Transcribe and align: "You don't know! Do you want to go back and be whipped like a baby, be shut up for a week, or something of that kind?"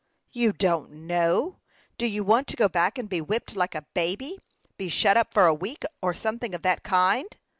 "You 0.31 0.51
don't 0.51 0.91
know! 1.05 1.59
Do 1.99 2.07
you 2.07 2.23
want 2.23 2.47
to 2.47 2.55
go 2.55 2.67
back 2.67 2.97
and 2.97 3.07
be 3.07 3.21
whipped 3.21 3.55
like 3.55 3.75
a 3.75 3.85
baby, 3.93 4.39
be 4.75 4.89
shut 4.89 5.15
up 5.15 5.31
for 5.31 5.45
a 5.45 5.53
week, 5.53 5.83
or 6.01 6.15
something 6.15 6.55
of 6.55 6.63
that 6.63 6.81
kind?" 6.81 7.27